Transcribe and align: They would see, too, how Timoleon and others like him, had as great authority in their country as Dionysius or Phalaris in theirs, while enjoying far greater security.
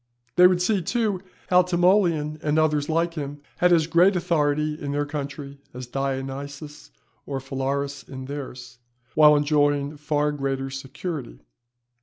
They 0.35 0.47
would 0.47 0.63
see, 0.63 0.81
too, 0.81 1.21
how 1.51 1.61
Timoleon 1.61 2.39
and 2.41 2.57
others 2.57 2.89
like 2.89 3.13
him, 3.13 3.39
had 3.57 3.71
as 3.71 3.85
great 3.85 4.15
authority 4.15 4.73
in 4.73 4.93
their 4.93 5.05
country 5.05 5.59
as 5.75 5.85
Dionysius 5.85 6.89
or 7.27 7.39
Phalaris 7.39 8.01
in 8.09 8.25
theirs, 8.25 8.79
while 9.13 9.35
enjoying 9.35 9.97
far 9.97 10.31
greater 10.31 10.71
security. 10.71 11.41